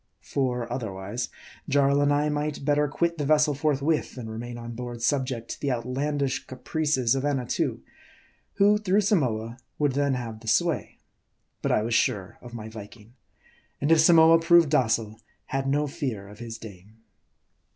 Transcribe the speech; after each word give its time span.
For, 0.23 0.65
otherwise, 0.73 1.29
Jarl 1.69 2.01
and 2.01 2.11
I 2.11 2.27
might 2.29 2.65
better 2.65 2.87
quit 2.87 3.19
the 3.19 3.23
vessel 3.23 3.53
forth 3.53 3.83
with, 3.83 4.15
than 4.15 4.31
remain 4.31 4.57
on 4.57 4.71
board 4.73 5.03
subject 5.03 5.49
to 5.51 5.61
the 5.61 5.71
outlandish 5.71 6.47
caprices 6.47 7.13
of 7.13 7.23
Annatoo, 7.23 7.81
who 8.53 8.79
through 8.79 9.01
Samoa 9.01 9.59
would 9.77 9.91
then 9.91 10.15
have 10.15 10.39
the 10.39 10.47
sway. 10.47 10.97
But 11.61 11.71
I 11.71 11.83
was 11.83 11.93
sure 11.93 12.39
of 12.41 12.51
my 12.55 12.67
Viking; 12.67 13.13
and 13.79 13.91
if 13.91 13.99
Samoa 13.99 14.39
proved 14.39 14.71
docile, 14.71 15.19
had 15.45 15.67
no 15.67 15.85
fear 15.85 16.27
of 16.29 16.39
his 16.39 16.57
dame. 16.57 16.95